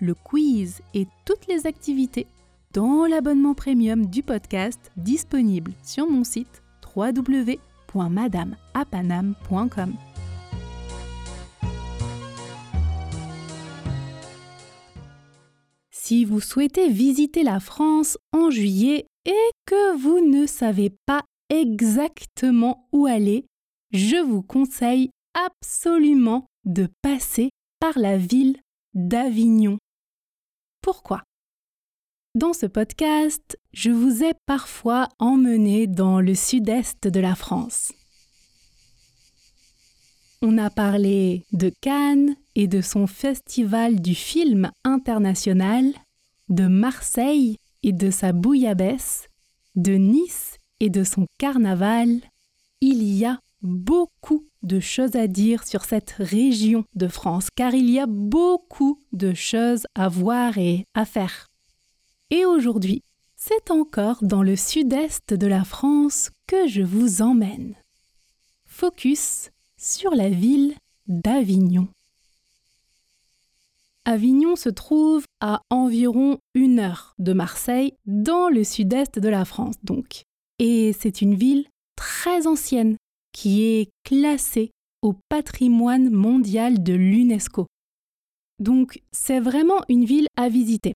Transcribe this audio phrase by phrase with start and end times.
[0.00, 2.26] le quiz et toutes les activités
[2.72, 6.62] dans l'abonnement premium du podcast disponible sur mon site
[6.94, 9.94] www.madameapanam.com.
[15.90, 22.86] Si vous souhaitez visiter la France en juillet et que vous ne savez pas exactement
[22.92, 23.46] où aller,
[23.90, 27.48] je vous conseille absolument de passer
[27.80, 28.58] par la ville
[28.94, 29.78] d'Avignon.
[30.84, 31.22] Pourquoi
[32.34, 37.94] Dans ce podcast, je vous ai parfois emmené dans le sud-est de la France.
[40.42, 45.86] On a parlé de Cannes et de son festival du film international,
[46.50, 49.28] de Marseille et de sa bouillabaisse,
[49.76, 52.20] de Nice et de son carnaval.
[52.82, 57.90] Il y a beaucoup de choses à dire sur cette région de France, car il
[57.90, 61.48] y a beaucoup de choses à voir et à faire.
[62.30, 63.02] Et aujourd'hui,
[63.36, 67.74] c'est encore dans le sud-est de la France que je vous emmène.
[68.64, 70.74] Focus sur la ville
[71.06, 71.88] d'Avignon.
[74.06, 79.76] Avignon se trouve à environ une heure de Marseille, dans le sud-est de la France
[79.82, 80.24] donc.
[80.58, 81.66] Et c'est une ville
[81.96, 82.96] très ancienne,
[83.34, 84.70] qui est classée
[85.02, 87.66] au patrimoine mondial de l'UNESCO.
[88.58, 90.94] Donc c'est vraiment une ville à visiter.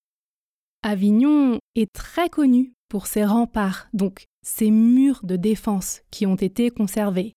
[0.83, 6.71] Avignon est très connue pour ses remparts, donc ses murs de défense qui ont été
[6.71, 7.35] conservés.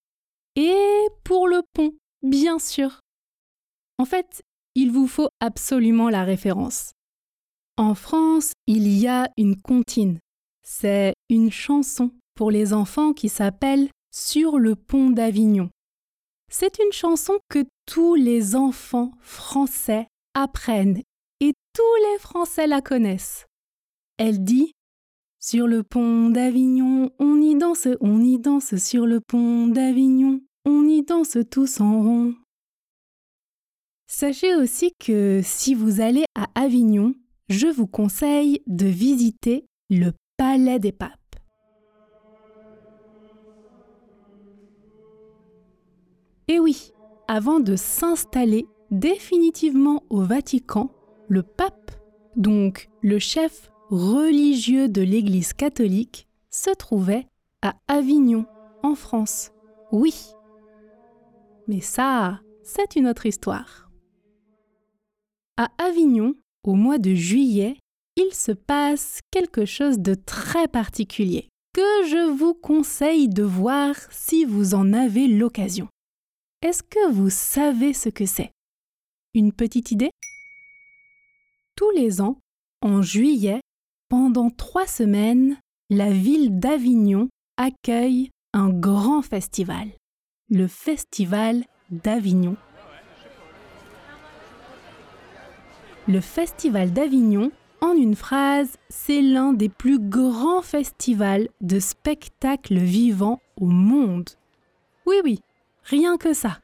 [0.56, 3.00] Et pour le pont, bien sûr.
[3.97, 4.44] En fait,
[4.75, 6.91] il vous faut absolument la référence.
[7.78, 10.19] En France, il y a une comptine.
[10.63, 15.69] C'est une chanson pour les enfants qui s'appelle sur le pont d'Avignon.
[16.51, 21.01] C'est une chanson que tous les enfants français apprennent
[21.39, 23.45] et tous les Français la connaissent.
[24.17, 24.73] Elle dit
[25.39, 30.88] Sur le pont d'Avignon, on y danse, on y danse, sur le pont d'Avignon, on
[30.88, 32.35] y danse tous en rond.
[34.07, 37.16] Sachez aussi que si vous allez à Avignon,
[37.47, 41.21] je vous conseille de visiter le Palais des Papes.
[46.51, 46.91] Et oui,
[47.29, 50.91] avant de s'installer définitivement au Vatican,
[51.29, 51.91] le pape,
[52.35, 57.25] donc le chef religieux de l'Église catholique, se trouvait
[57.61, 58.45] à Avignon,
[58.84, 59.51] en France.
[59.94, 60.13] Oui.
[61.69, 63.90] Mais ça, c'est une autre histoire.
[65.56, 66.35] À Avignon,
[66.66, 67.78] au mois de juillet,
[68.17, 74.44] il se passe quelque chose de très particulier que je vous conseille de voir si
[74.44, 75.88] vous en avez l'occasion.
[76.63, 78.51] Est-ce que vous savez ce que c'est?
[79.33, 80.11] Une petite idée?
[81.75, 82.38] Tous les ans,
[82.83, 83.61] en juillet,
[84.09, 85.57] pendant trois semaines,
[85.89, 89.89] la ville d'Avignon accueille un grand festival,
[90.51, 92.55] le Festival d'Avignon.
[96.07, 97.51] Le Festival d'Avignon,
[97.81, 104.29] en une phrase, c'est l'un des plus grands festivals de spectacles vivants au monde.
[105.07, 105.39] Oui, oui,
[105.84, 106.59] Rien que ça.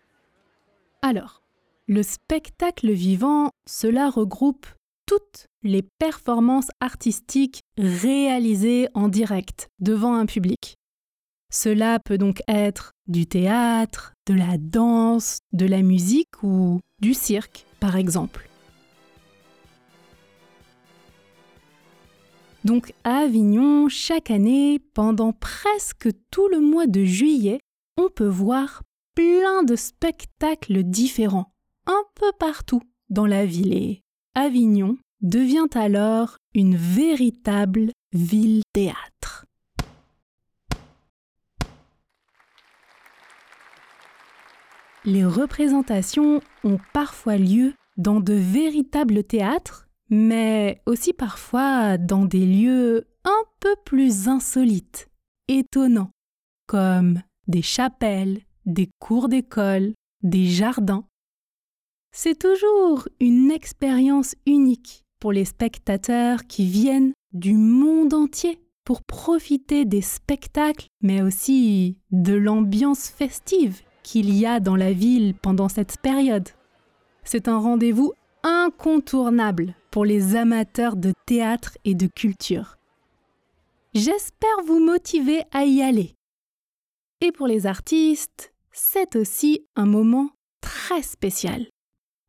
[1.02, 1.42] Alors,
[1.88, 4.68] le spectacle vivant, cela regroupe
[5.06, 10.76] toutes les performances artistiques réalisées en direct devant un public.
[11.50, 17.66] Cela peut donc être du théâtre, de la danse, de la musique ou du cirque,
[17.80, 18.50] par exemple.
[22.66, 27.60] Donc à Avignon, chaque année, pendant presque tout le mois de juillet,
[27.96, 28.84] on peut voir
[29.18, 31.52] plein de spectacles différents,
[31.88, 34.04] un peu partout dans la ville et
[34.36, 39.48] Avignon devient alors une véritable ville-théâtre.
[45.04, 53.08] Les représentations ont parfois lieu dans de véritables théâtres, mais aussi parfois dans des lieux
[53.24, 55.10] un peu plus insolites,
[55.48, 56.12] étonnants,
[56.68, 61.06] comme des chapelles, des cours d'école, des jardins.
[62.12, 69.86] C'est toujours une expérience unique pour les spectateurs qui viennent du monde entier pour profiter
[69.86, 76.00] des spectacles, mais aussi de l'ambiance festive qu'il y a dans la ville pendant cette
[76.00, 76.50] période.
[77.24, 82.78] C'est un rendez-vous incontournable pour les amateurs de théâtre et de culture.
[83.94, 86.16] J'espère vous motiver à y aller.
[87.20, 90.30] Et pour les artistes, c'est aussi un moment
[90.62, 91.68] très spécial.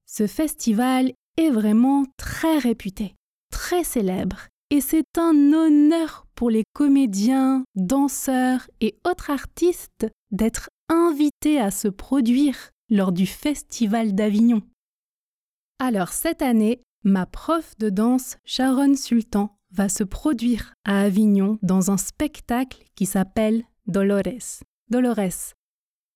[0.06, 3.15] Ce festival est vraiment très réputé,
[3.53, 11.61] très célèbre, et c'est un honneur pour les comédiens, danseurs et autres artistes d'être invités
[11.61, 14.62] à se produire lors du Festival d'Avignon.
[15.79, 21.91] Alors cette année, ma prof de danse Sharon Sultan va se produire à Avignon dans
[21.91, 24.62] un spectacle qui s'appelle Dolores.
[24.91, 25.58] Dolores.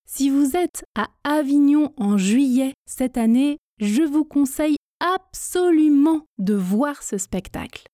[0.07, 7.03] Si vous êtes à Avignon en juillet cette année, je vous conseille absolument de voir
[7.03, 7.87] ce spectacle.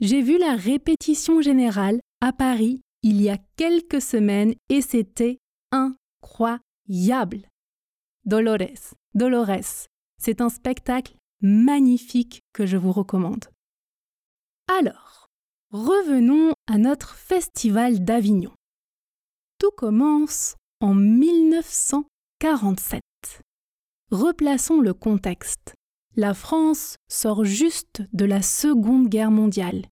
[0.00, 5.38] J'ai vu la répétition générale à Paris il y a quelques semaines et c'était
[5.70, 7.48] incroyable.
[8.24, 9.86] Dolores, Dolores,
[10.18, 13.44] c'est un spectacle magnifique que je vous recommande.
[14.68, 15.28] Alors,
[15.70, 18.52] revenons à notre festival d'Avignon.
[19.58, 23.02] Tout commence en 1947.
[24.10, 25.74] Replaçons le contexte.
[26.14, 29.86] La France sort juste de la Seconde Guerre mondiale.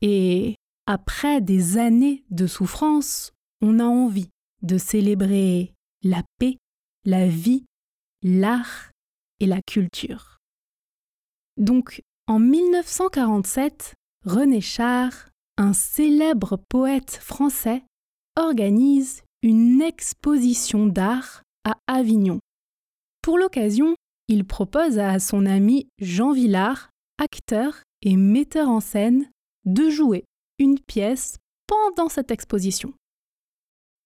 [0.00, 0.56] Et
[0.86, 4.30] après des années de souffrance, on a envie
[4.62, 6.56] de célébrer la paix,
[7.04, 7.64] la vie,
[8.22, 8.90] l'art
[9.40, 10.38] et la culture.
[11.56, 13.94] Donc, en 1947,
[14.24, 17.84] René Char, un célèbre poète français,
[18.36, 22.38] organise une exposition d'art à Avignon.
[23.22, 23.96] Pour l'occasion,
[24.28, 29.30] il propose à son ami Jean Villard, acteur et metteur en scène,
[29.64, 30.24] de jouer
[30.58, 32.94] une pièce pendant cette exposition.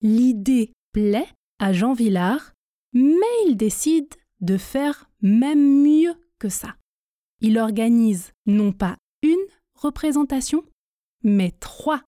[0.03, 1.29] L'idée plaît
[1.59, 2.53] à Jean Villard,
[2.93, 6.77] mais il décide de faire même mieux que ça.
[7.41, 10.65] Il organise non pas une représentation,
[11.23, 12.03] mais trois,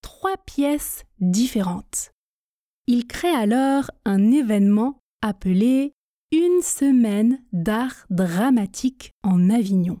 [0.00, 2.12] trois pièces différentes.
[2.86, 5.92] Il crée alors un événement appelé
[6.32, 10.00] une semaine d'art dramatique en Avignon.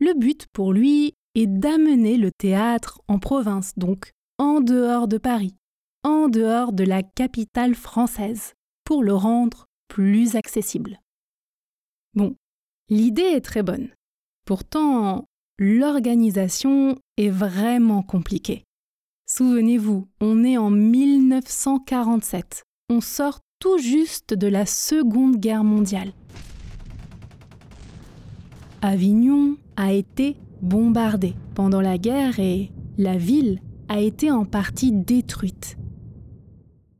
[0.00, 5.54] Le but pour lui est d'amener le théâtre en province, donc en dehors de Paris,
[6.02, 8.54] en dehors de la capitale française,
[8.84, 11.00] pour le rendre plus accessible.
[12.14, 12.34] Bon,
[12.88, 13.90] l'idée est très bonne.
[14.46, 15.26] Pourtant,
[15.58, 18.64] l'organisation est vraiment compliquée.
[19.36, 22.62] Souvenez-vous, on est en 1947.
[22.88, 26.12] On sort tout juste de la Seconde Guerre mondiale.
[28.80, 35.78] Avignon a été bombardée pendant la guerre et la ville a été en partie détruite.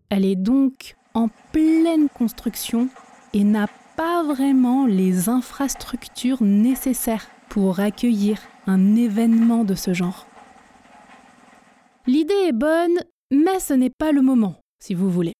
[0.09, 2.89] Elle est donc en pleine construction
[3.33, 10.27] et n'a pas vraiment les infrastructures nécessaires pour accueillir un événement de ce genre.
[12.07, 12.99] L'idée est bonne,
[13.31, 15.33] mais ce n'est pas le moment, si vous voulez.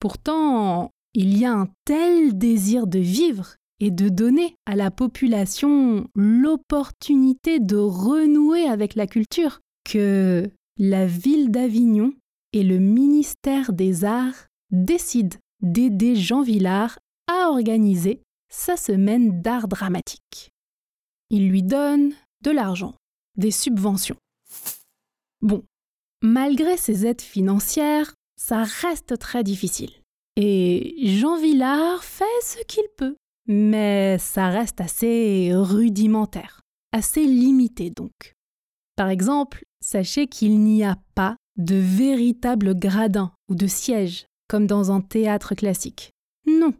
[0.00, 6.08] Pourtant, il y a un tel désir de vivre et de donner à la population
[6.14, 12.12] l'opportunité de renouer avec la culture que la ville d'Avignon
[12.52, 20.50] et le ministère des Arts décident d'aider Jean Villard à organiser sa semaine d'art dramatique.
[21.30, 22.94] Il lui donne de l'argent,
[23.36, 24.16] des subventions.
[25.40, 25.64] Bon,
[26.22, 29.92] malgré ces aides financières, ça reste très difficile.
[30.36, 33.16] Et Jean Villard fait ce qu'il peut,
[33.46, 36.60] mais ça reste assez rudimentaire,
[36.92, 38.34] assez limité donc.
[38.96, 44.90] Par exemple, sachez qu'il n'y a pas de véritable gradin ou de siège, comme dans
[44.90, 46.12] un théâtre classique.
[46.46, 46.72] Non.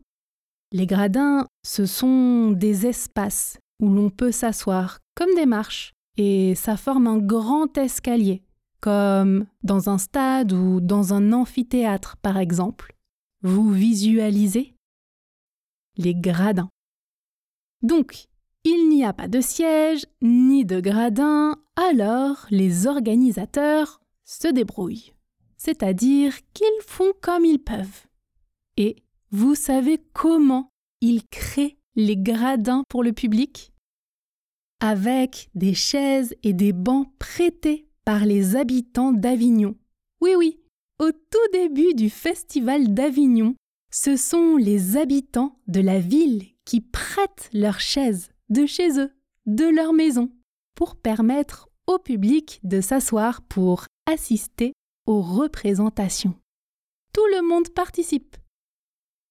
[0.73, 6.77] Les gradins, ce sont des espaces où l'on peut s'asseoir comme des marches, et ça
[6.77, 8.43] forme un grand escalier
[8.81, 12.95] comme dans un stade ou dans un amphithéâtre par exemple.
[13.43, 14.75] Vous visualisez
[15.97, 16.71] les gradins.
[17.83, 18.27] Donc,
[18.65, 25.15] il n'y a pas de siège ni de gradins, alors les organisateurs se débrouillent.
[25.57, 28.07] C'est-à-dire qu'ils font comme ils peuvent.
[28.77, 28.97] Et
[29.31, 30.71] vous savez comment
[31.01, 33.73] ils créent les gradins pour le public?
[34.81, 39.77] Avec des chaises et des bancs prêtés par les habitants d'Avignon.
[40.23, 40.59] Oui, oui,
[40.99, 43.55] au tout début du festival d'Avignon,
[43.93, 49.13] ce sont les habitants de la ville qui prêtent leurs chaises de chez eux,
[49.45, 50.33] de leur maison
[50.75, 54.73] pour permettre au public de s'asseoir pour assister
[55.05, 56.35] aux représentations.
[57.13, 58.39] Tout le monde participe.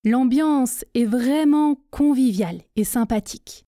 [0.03, 3.65] L'ambiance est vraiment conviviale et sympathique.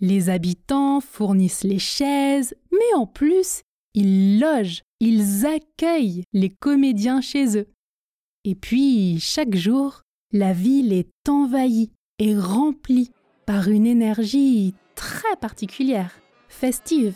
[0.00, 3.62] Les habitants fournissent les chaises, mais en plus,
[3.94, 7.66] ils logent, ils accueillent les comédiens chez eux.
[8.44, 10.02] Et puis, chaque jour,
[10.32, 13.10] la ville est envahie et remplie
[13.46, 16.12] par une énergie très particulière,
[16.48, 17.14] festive.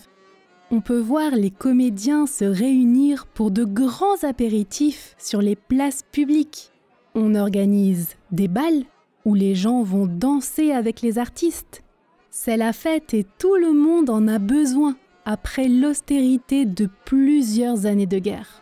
[0.70, 6.72] On peut voir les comédiens se réunir pour de grands apéritifs sur les places publiques.
[7.14, 8.84] On organise des balles
[9.26, 11.82] où les gens vont danser avec les artistes.
[12.30, 18.06] C'est la fête et tout le monde en a besoin après l'austérité de plusieurs années
[18.06, 18.60] de guerre.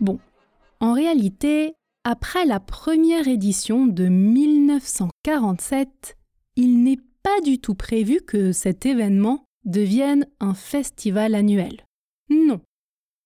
[0.00, 0.18] Bon,
[0.80, 6.16] en réalité, après la première édition de 1947,
[6.56, 11.86] il n'est pas du tout prévu que cet événement devienne un festival annuel.
[12.28, 12.60] Non.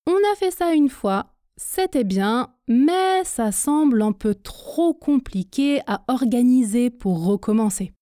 [0.06, 5.82] On a fait ça une fois, c'était bien, mais ça semble un peu trop compliqué
[5.86, 7.92] à organiser pour recommencer.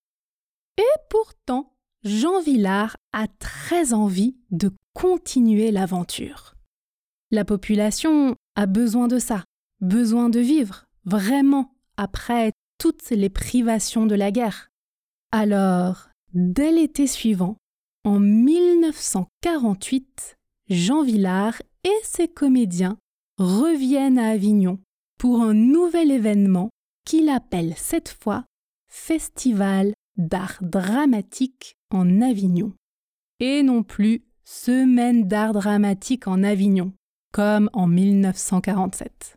[0.79, 1.73] Et pourtant,
[2.05, 6.55] Jean Villard a très envie de continuer l'aventure.
[7.31, 9.45] La population a besoin de ça,
[9.81, 14.69] besoin de vivre, vraiment, après toutes les privations de la guerre.
[15.33, 17.57] Alors, dès l'été suivant,
[18.05, 20.37] en 1948,
[20.69, 22.99] Jean Villard et ses comédiens
[23.39, 24.79] reviennent à Avignon
[25.19, 26.71] pour un nouvel événement
[27.05, 28.45] qu'il appelle cette fois
[28.89, 32.73] Festival d'art dramatique en Avignon.
[33.41, 36.93] Et non plus Semaine d'art dramatique en Avignon,
[37.33, 39.37] comme en 1947.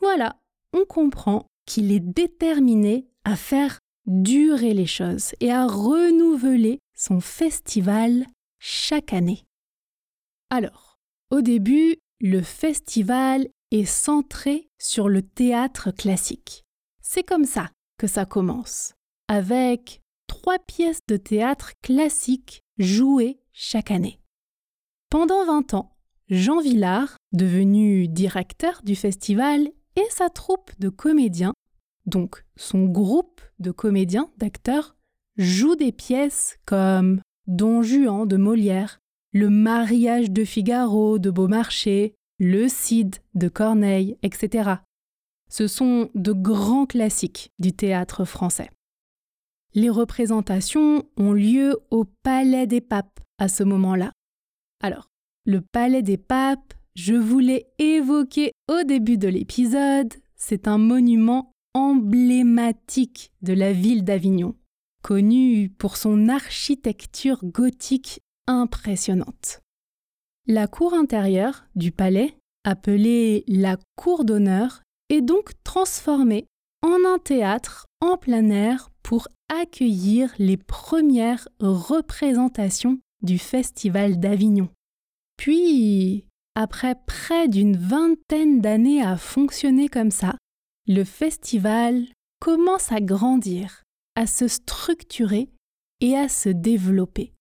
[0.00, 0.40] Voilà,
[0.72, 8.24] on comprend qu'il est déterminé à faire durer les choses et à renouveler son festival
[8.58, 9.44] chaque année.
[10.48, 10.98] Alors,
[11.30, 16.64] au début, le festival est centré sur le théâtre classique.
[17.00, 18.94] C'est comme ça que ça commence,
[19.28, 24.20] avec trois pièces de théâtre classique jouées chaque année.
[25.10, 25.96] Pendant 20 ans,
[26.28, 31.52] Jean Villard, devenu directeur du festival, et sa troupe de comédiens,
[32.06, 34.96] donc son groupe de comédiens, d'acteurs,
[35.36, 38.98] jouent des pièces comme Don Juan de Molière,
[39.36, 44.74] Le mariage de Figaro de Beaumarchais, Le Cid de Corneille, etc.
[45.50, 48.70] Ce sont de grands classiques du théâtre français.
[49.74, 54.12] Les représentations ont lieu au Palais des Papes à ce moment-là.
[54.80, 55.08] Alors,
[55.46, 61.50] le Palais des Papes, je vous l'ai évoqué au début de l'épisode, c'est un monument
[61.74, 64.54] emblématique de la ville d'Avignon,
[65.02, 69.60] connu pour son architecture gothique impressionnante.
[70.46, 76.46] La cour intérieure du palais, appelée la cour d'honneur, est donc transformée
[76.82, 84.68] en un théâtre en plein air pour accueillir les premières représentations du Festival d'Avignon.
[85.36, 90.36] Puis, après près d'une vingtaine d'années à fonctionner comme ça,
[90.86, 92.06] le festival
[92.40, 93.82] commence à grandir,
[94.14, 95.48] à se structurer
[96.00, 97.32] et à se développer.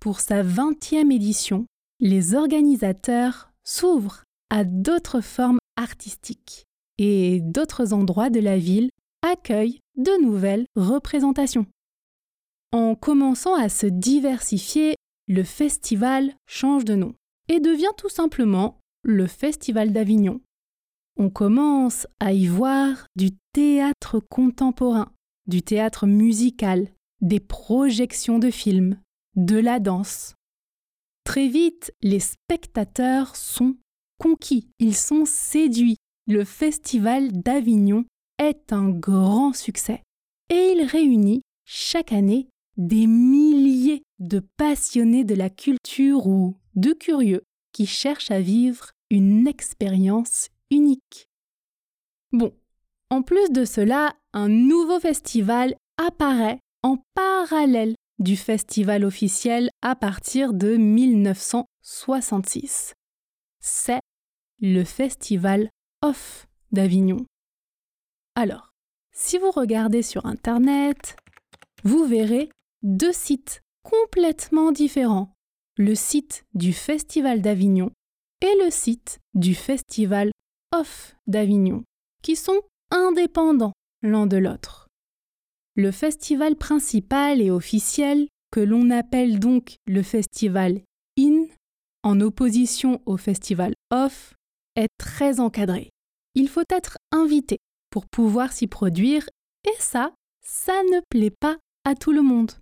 [0.00, 1.66] Pour sa vingtième édition,
[2.00, 6.64] les organisateurs s'ouvrent à d'autres formes artistiques
[6.98, 8.90] et d'autres endroits de la ville
[9.22, 11.66] accueillent de nouvelles représentations.
[12.72, 14.94] En commençant à se diversifier
[15.28, 17.14] le festival change de nom
[17.48, 20.40] et devient tout simplement le Festival d'Avignon.
[21.16, 25.12] On commence à y voir du théâtre contemporain,
[25.46, 26.88] du théâtre musical,
[27.20, 29.00] des projections de films,
[29.36, 30.34] de la danse.
[31.24, 33.76] Très vite, les spectateurs sont
[34.18, 35.96] conquis, ils sont séduits.
[36.26, 38.04] Le Festival d'Avignon
[38.38, 40.02] est un grand succès
[40.50, 47.42] et il réunit chaque année des milliers de passionnés de la culture ou de curieux
[47.72, 51.28] qui cherchent à vivre une expérience unique.
[52.32, 52.52] Bon,
[53.10, 60.52] en plus de cela, un nouveau festival apparaît en parallèle du festival officiel à partir
[60.52, 62.94] de 1966.
[63.60, 64.00] C'est
[64.60, 65.70] le festival
[66.02, 67.24] Off d'Avignon.
[68.34, 68.72] Alors,
[69.12, 71.16] si vous regardez sur Internet,
[71.84, 72.50] vous verrez
[72.82, 75.32] deux sites complètement différents,
[75.76, 77.90] le site du Festival d'Avignon
[78.40, 80.32] et le site du Festival
[80.72, 81.84] Off d'Avignon,
[82.22, 84.85] qui sont indépendants l'un de l'autre.
[85.78, 90.80] Le festival principal et officiel, que l'on appelle donc le festival
[91.18, 91.44] IN,
[92.02, 94.32] en opposition au festival OFF,
[94.74, 95.90] est très encadré.
[96.34, 97.58] Il faut être invité
[97.90, 99.28] pour pouvoir s'y produire
[99.66, 102.52] et ça, ça ne plaît pas à tout le monde.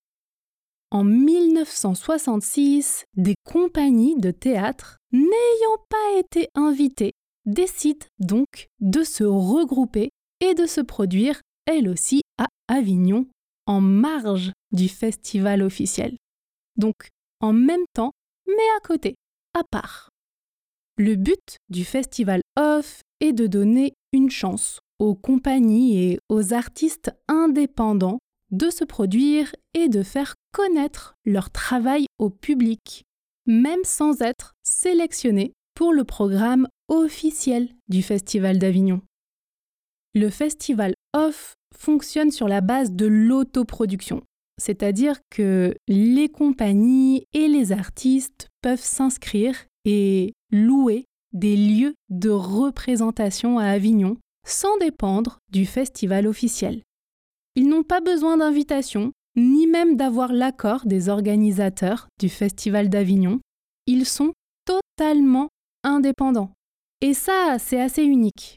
[0.90, 7.12] En 1966, des compagnies de théâtre n'ayant pas été invitées
[7.47, 13.26] décident donc de se regrouper et de se produire, elles aussi, à Avignon,
[13.66, 16.16] en marge du festival officiel.
[16.76, 17.09] Donc
[17.40, 18.12] en même temps,
[18.47, 19.14] mais à côté,
[19.54, 20.09] à part.
[20.97, 27.12] Le but du festival Off est de donner une chance aux compagnies et aux artistes
[27.28, 28.18] indépendants
[28.50, 33.02] de se produire et de faire connaître leur travail au public,
[33.47, 39.00] même sans être sélectionnés pour le programme officiel du Festival d'Avignon.
[40.14, 44.23] Le Festival Off fonctionne sur la base de l'autoproduction,
[44.59, 53.59] c'est-à-dire que les compagnies et les artistes peuvent s'inscrire et louer des lieux de représentation
[53.59, 54.16] à Avignon
[54.47, 56.83] sans dépendre du festival officiel.
[57.56, 63.40] Ils n'ont pas besoin d'invitation, ni même d'avoir l'accord des organisateurs du Festival d'Avignon.
[63.87, 64.33] Ils sont
[64.64, 65.49] totalement
[65.83, 66.52] indépendants.
[67.00, 68.56] Et ça, c'est assez unique.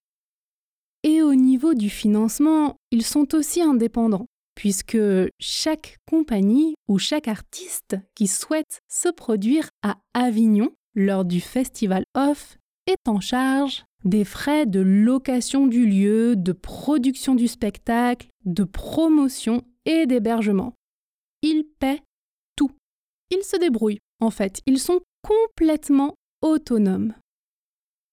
[1.04, 4.26] Et au niveau du financement, ils sont aussi indépendants,
[4.56, 4.98] puisque
[5.40, 12.58] chaque compagnie ou chaque artiste qui souhaite se produire à Avignon lors du Festival Off
[12.88, 19.64] est en charge des frais de location du lieu, de production du spectacle, de promotion
[19.86, 20.74] et d'hébergement.
[21.42, 22.02] Ils paient
[22.56, 22.72] tout.
[23.32, 24.62] Ils se débrouillent, en fait.
[24.66, 27.14] Ils sont complètement autonomes.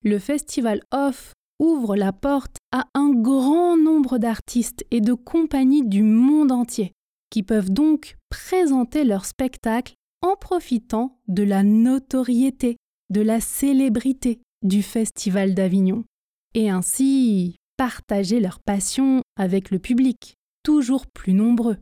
[0.03, 6.03] Le festival Off ouvre la porte à un grand nombre d'artistes et de compagnies du
[6.03, 6.93] monde entier,
[7.31, 12.77] qui peuvent donc présenter leur spectacle en profitant de la notoriété,
[13.11, 16.05] de la célébrité du Festival d'Avignon,
[16.55, 21.77] et ainsi partager leur passion avec le public, toujours plus nombreux.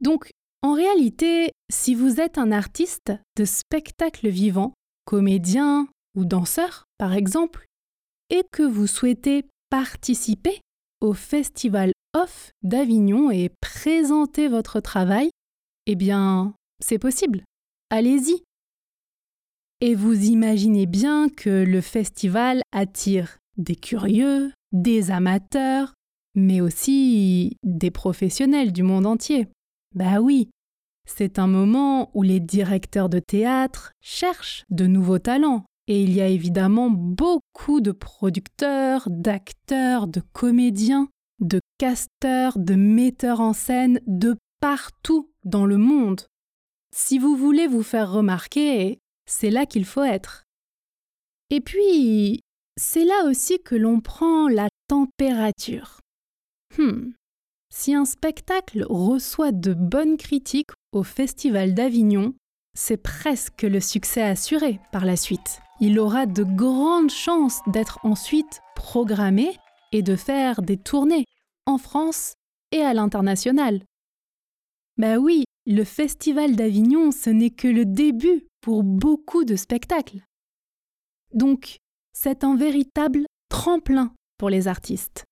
[0.00, 0.30] Donc,
[0.62, 4.74] en réalité, si vous êtes un artiste de spectacle vivant,
[5.04, 7.66] comédien ou danseur par exemple,
[8.30, 10.60] et que vous souhaitez participer
[11.00, 15.30] au Festival Off d'Avignon et présenter votre travail,
[15.86, 17.42] eh bien, c'est possible.
[17.90, 18.42] Allez-y.
[19.80, 25.94] Et vous imaginez bien que le festival attire des curieux, des amateurs,
[26.34, 29.48] mais aussi des professionnels du monde entier.
[29.94, 30.50] Bah oui,
[31.06, 35.64] c'est un moment où les directeurs de théâtre cherchent de nouveaux talents.
[35.92, 41.08] Et il y a évidemment beaucoup de producteurs, d'acteurs, de comédiens,
[41.40, 46.20] de casteurs, de metteurs en scène de partout dans le monde.
[46.94, 50.44] Si vous voulez vous faire remarquer, c'est là qu'il faut être.
[51.50, 52.42] Et puis,
[52.76, 55.98] c'est là aussi que l'on prend la température.
[56.78, 57.10] Hmm.
[57.74, 62.36] Si un spectacle reçoit de bonnes critiques au Festival d'Avignon,
[62.78, 65.60] c'est presque le succès assuré par la suite.
[65.82, 69.56] Il aura de grandes chances d'être ensuite programmé
[69.92, 71.24] et de faire des tournées
[71.64, 72.34] en France
[72.70, 73.82] et à l'international.
[74.98, 80.20] Ben oui, le Festival d'Avignon, ce n'est que le début pour beaucoup de spectacles.
[81.32, 81.78] Donc,
[82.12, 85.24] c'est un véritable tremplin pour les artistes.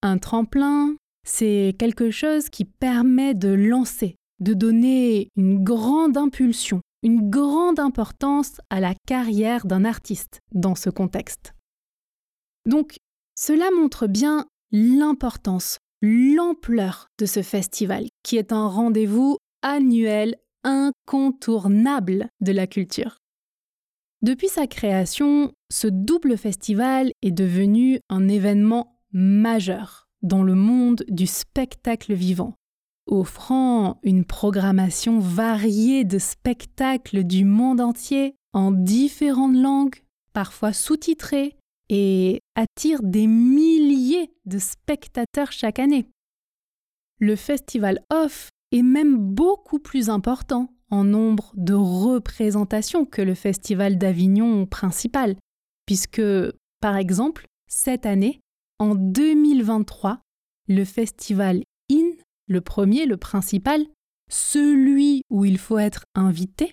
[0.00, 7.30] Un tremplin, c'est quelque chose qui permet de lancer, de donner une grande impulsion, une
[7.30, 11.54] grande importance à la carrière d'un artiste dans ce contexte.
[12.66, 12.96] Donc,
[13.34, 22.52] cela montre bien l'importance, l'ampleur de ce festival, qui est un rendez-vous annuel incontournable de
[22.52, 23.18] la culture.
[24.22, 31.26] Depuis sa création, ce double festival est devenu un événement majeur dans le monde du
[31.26, 32.54] spectacle vivant,
[33.06, 39.96] offrant une programmation variée de spectacles du monde entier en différentes langues,
[40.32, 41.56] parfois sous-titrés,
[41.88, 46.06] et attire des milliers de spectateurs chaque année.
[47.18, 53.96] Le festival Off est même beaucoup plus important en nombre de représentations que le Festival
[53.96, 55.36] d'Avignon principal,
[55.86, 56.22] puisque,
[56.80, 58.40] par exemple, cette année,
[58.78, 60.20] en 2023,
[60.68, 61.62] le Festival
[62.46, 63.86] le premier, le principal,
[64.30, 66.72] celui où il faut être invité,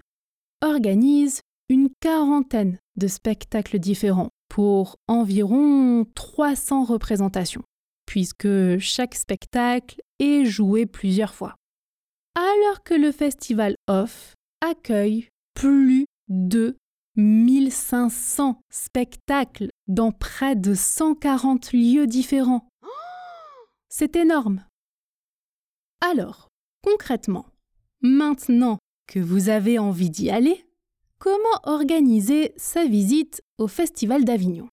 [0.61, 7.63] organise une quarantaine de spectacles différents pour environ 300 représentations,
[8.05, 11.55] puisque chaque spectacle est joué plusieurs fois.
[12.35, 16.77] Alors que le festival Off accueille plus de
[17.15, 22.67] 1500 spectacles dans près de 140 lieux différents.
[23.89, 24.63] C'est énorme.
[26.01, 26.47] Alors,
[26.81, 27.45] concrètement,
[28.01, 30.65] maintenant que vous avez envie d'y aller,
[31.17, 34.69] comment organiser sa visite au Festival d'Avignon?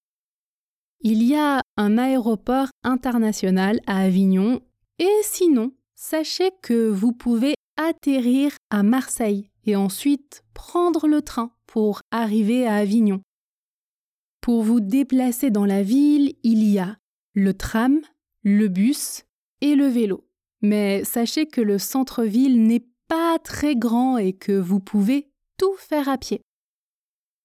[1.00, 4.60] Il y a un aéroport international à Avignon
[4.98, 12.00] et sinon, sachez que vous pouvez atterrir à Marseille et ensuite prendre le train pour
[12.10, 13.20] arriver à Avignon.
[14.40, 16.96] Pour vous déplacer dans la ville, il y a
[17.34, 18.00] le tram,
[18.42, 19.24] le bus
[19.60, 20.25] et le vélo.
[20.66, 26.08] Mais sachez que le centre-ville n'est pas très grand et que vous pouvez tout faire
[26.08, 26.40] à pied.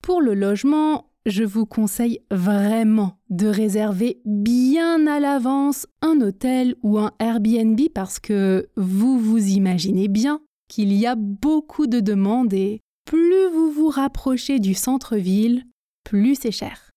[0.02, 6.98] Pour le logement, je vous conseille vraiment de réserver bien à l'avance un hôtel ou
[6.98, 12.80] un Airbnb parce que vous vous imaginez bien qu'il y a beaucoup de demandes et
[13.06, 15.66] plus vous vous rapprochez du centre-ville,
[16.04, 16.90] plus c'est cher.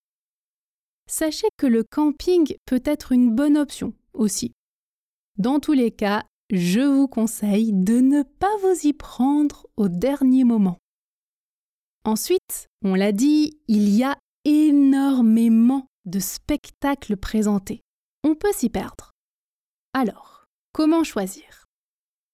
[1.07, 4.54] Sachez que le camping peut être une bonne option aussi.
[5.37, 10.45] Dans tous les cas, je vous conseille de ne pas vous y prendre au dernier
[10.45, 10.77] moment.
[12.05, 17.81] Ensuite, on l'a dit, il y a énormément de spectacles présentés.
[18.23, 19.11] On peut s'y perdre.
[19.93, 21.65] Alors, comment choisir?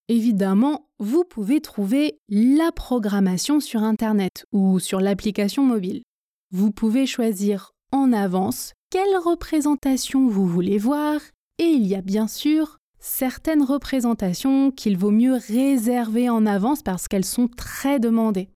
[0.08, 6.04] Évidemment, vous pouvez trouver la programmation sur Internet ou sur l'application mobile.
[6.52, 11.22] Vous pouvez choisir en avance quelle représentation vous voulez voir
[11.58, 17.08] et il y a bien sûr certaines représentations qu'il vaut mieux réserver en avance parce
[17.08, 18.50] qu'elles sont très demandées.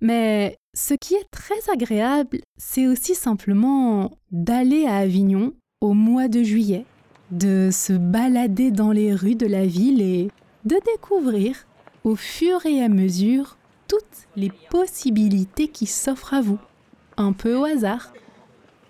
[0.00, 6.42] Mais ce qui est très agréable, c'est aussi simplement d'aller à Avignon au mois de
[6.42, 6.84] juillet,
[7.30, 10.28] de se balader dans les rues de la ville et
[10.64, 11.66] de découvrir
[12.04, 16.58] au fur et à mesure toutes les possibilités qui s'offrent à vous,
[17.16, 18.12] un peu au hasard.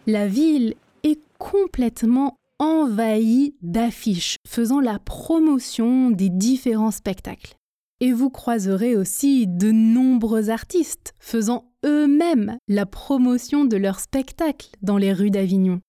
[0.06, 7.56] La ville est complètement envahie d'affiches faisant la promotion des différents spectacles.
[8.00, 14.96] Et vous croiserez aussi de nombreux artistes faisant eux-mêmes la promotion de leurs spectacles dans
[14.96, 15.80] les rues d'Avignon.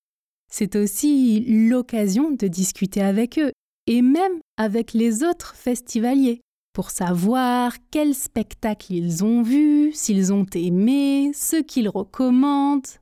[0.50, 3.52] C'est aussi l'occasion de discuter avec eux
[3.86, 6.40] et même avec les autres festivaliers
[6.72, 12.98] pour savoir quels spectacles ils ont vus, s'ils ont aimé, ce qu'ils recommandent.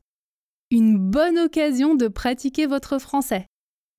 [0.71, 3.47] Une bonne occasion de pratiquer votre français.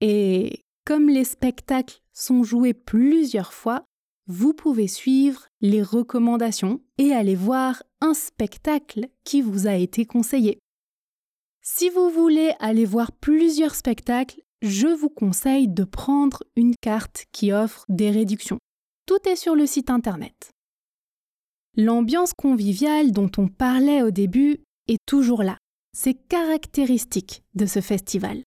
[0.06, 3.86] Et comme les spectacles sont joués plusieurs fois,
[4.28, 10.60] vous pouvez suivre les recommandations et aller voir un spectacle qui vous a été conseillé.
[11.62, 17.54] Si vous voulez aller voir plusieurs spectacles, je vous conseille de prendre une carte qui
[17.54, 18.60] offre des réductions.
[19.06, 20.52] Tout est sur le site internet.
[21.78, 25.58] L'ambiance conviviale dont on parlait au début est toujours là.
[25.96, 28.44] C'est caractéristique de ce festival.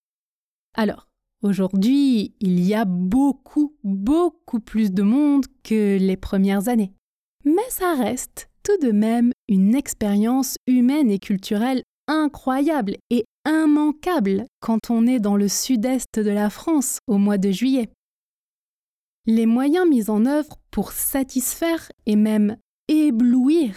[0.75, 1.07] Alors,
[1.47, 6.93] aujourd'hui, il y a beaucoup, beaucoup plus de monde que les premières années.
[7.45, 14.91] Mais ça reste tout de même une expérience humaine et culturelle incroyable et immanquable quand
[14.91, 17.89] on est dans le sud-est de la France au mois de juillet.
[19.27, 22.57] Les moyens mis en œuvre pour satisfaire et même
[22.89, 23.75] éblouir,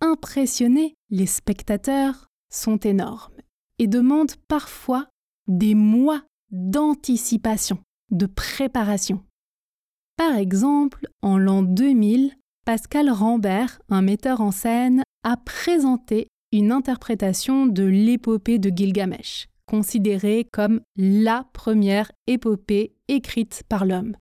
[0.00, 3.36] impressionner les spectateurs sont énormes
[3.78, 5.08] et demandent parfois
[5.48, 7.78] des mois d'anticipation,
[8.10, 9.22] de préparation.
[10.16, 12.34] Par exemple, en l'an 2000,
[12.66, 20.46] Pascal Rambert, un metteur en scène, a présenté une interprétation de l'épopée de Gilgamesh, considérée
[20.52, 24.16] comme la première épopée écrite par l'homme.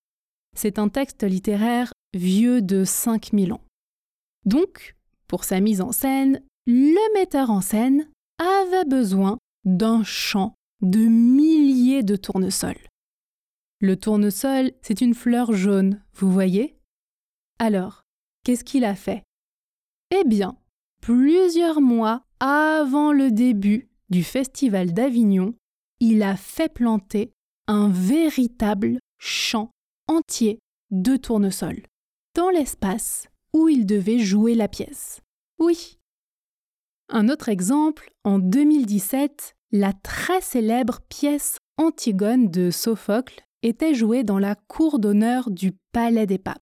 [0.56, 3.64] C'est un texte littéraire vieux de 5000 ans.
[4.46, 4.96] Donc,
[5.28, 12.04] pour sa mise en scène, le metteur en scène avait besoin d'un champ de milliers
[12.04, 12.88] de tournesols.
[13.82, 16.78] Le tournesol, c'est une fleur jaune, vous voyez?
[17.60, 18.04] Alors,
[18.44, 19.24] qu'est-ce qu'il a fait?
[20.12, 20.58] Eh bien,
[21.02, 25.56] plusieurs mois avant le début du Festival d'Avignon,
[26.00, 27.32] il a fait planter
[27.68, 29.72] un véritable champ
[30.08, 30.60] entier
[30.92, 31.84] de tournesols
[32.36, 35.22] dans l'espace où il devait jouer la pièce.
[35.60, 35.98] Oui.
[37.10, 44.40] Un autre exemple, en 2017, la très célèbre pièce Antigone de Sophocle était jouée dans
[44.40, 46.60] la cour d'honneur du Palais des Papes.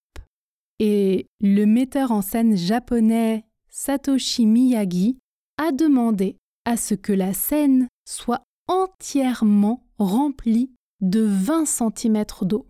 [0.78, 5.18] Et le metteur en scène japonais Satoshi Miyagi
[5.56, 12.66] a demandé à ce que la scène soit entièrement rempli de 20 cm d'eau.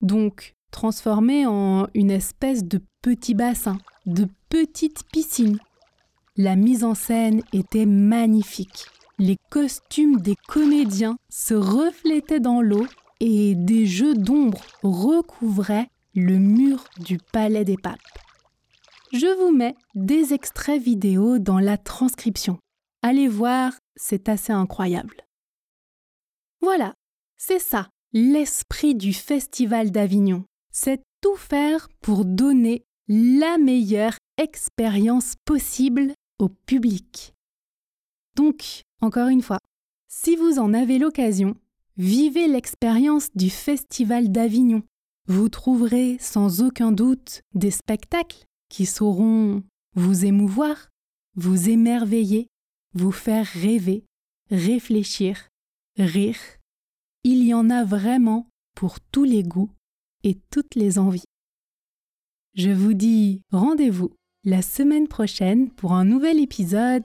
[0.00, 5.58] Donc transformé en une espèce de petit bassin, de petite piscine.
[6.36, 8.86] La mise en scène était magnifique.
[9.20, 12.86] Les costumes des comédiens se reflétaient dans l'eau
[13.20, 17.98] et des jeux d'ombre recouvraient le mur du palais des papes.
[19.12, 22.56] Je vous mets des extraits vidéo dans la transcription.
[23.02, 25.26] Allez voir, c'est assez incroyable.
[26.62, 26.94] Voilà,
[27.36, 30.44] c'est ça, l'esprit du Festival d'Avignon.
[30.72, 37.34] C'est tout faire pour donner la meilleure expérience possible au public.
[38.36, 39.58] Donc, encore une fois,
[40.08, 41.54] si vous en avez l'occasion,
[41.96, 44.82] vivez l'expérience du Festival d'Avignon.
[45.26, 49.62] Vous trouverez sans aucun doute des spectacles qui sauront
[49.94, 50.88] vous émouvoir,
[51.36, 52.48] vous émerveiller,
[52.94, 54.04] vous faire rêver,
[54.50, 55.48] réfléchir,
[55.96, 56.38] rire.
[57.22, 59.70] Il y en a vraiment pour tous les goûts
[60.24, 61.24] et toutes les envies.
[62.54, 64.10] Je vous dis rendez-vous
[64.44, 67.04] la semaine prochaine pour un nouvel épisode.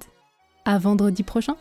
[0.66, 1.56] À vendredi prochain!